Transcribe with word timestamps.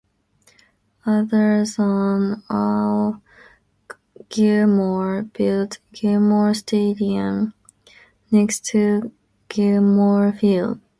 Arthur's 1.05 1.75
son 1.75 2.41
Earl 2.49 3.21
Gilmore 4.29 5.21
built 5.21 5.77
Gilmore 5.93 6.55
Stadium 6.55 7.53
next 8.31 8.65
to 8.65 9.11
Gilmore 9.47 10.33
Field. 10.33 10.79